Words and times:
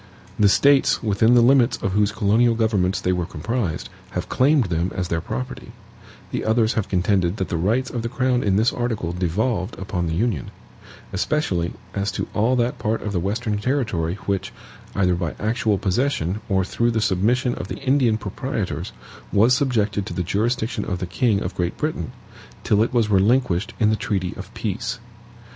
The 0.39 0.49
States 0.49 1.03
within 1.03 1.35
the 1.35 1.43
limits 1.43 1.77
of 1.77 1.91
whose 1.91 2.11
colonial 2.11 2.55
governments 2.55 2.99
they 2.99 3.13
were 3.13 3.27
comprised 3.27 3.87
have 4.17 4.29
claimed 4.29 4.63
them 4.65 4.91
as 4.95 5.09
their 5.09 5.21
property, 5.21 5.73
the 6.31 6.43
others 6.43 6.73
have 6.73 6.89
contended 6.89 7.37
that 7.37 7.49
the 7.49 7.55
rights 7.57 7.91
of 7.91 8.01
the 8.01 8.09
crown 8.09 8.41
in 8.41 8.55
this 8.55 8.73
article 8.73 9.11
devolved 9.13 9.77
upon 9.77 10.07
the 10.07 10.15
Union; 10.15 10.49
especially 11.13 11.73
as 11.93 12.11
to 12.13 12.27
all 12.33 12.55
that 12.55 12.79
part 12.79 13.03
of 13.03 13.11
the 13.11 13.19
Western 13.19 13.59
territory 13.59 14.15
which, 14.25 14.51
either 14.95 15.13
by 15.13 15.35
actual 15.39 15.77
possession, 15.77 16.41
or 16.49 16.65
through 16.65 16.89
the 16.89 16.99
submission 16.99 17.53
of 17.53 17.67
the 17.67 17.77
Indian 17.77 18.17
proprietors, 18.17 18.93
was 19.31 19.53
subjected 19.53 20.07
to 20.07 20.13
the 20.15 20.23
jurisdiction 20.23 20.83
of 20.83 20.97
the 20.97 21.05
king 21.05 21.41
of 21.43 21.53
Great 21.53 21.77
Britain, 21.77 22.11
till 22.63 22.81
it 22.81 22.91
was 22.91 23.11
relinquished 23.11 23.75
in 23.79 23.91
the 23.91 23.95
treaty 23.95 24.33
of 24.35 24.51
peace. 24.55 24.97